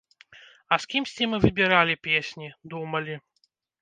А 0.37 0.75
з 0.85 0.89
кімсьці 0.93 1.27
мы 1.33 1.37
выбіралі 1.43 1.99
песні, 2.07 2.47
думалі. 2.73 3.15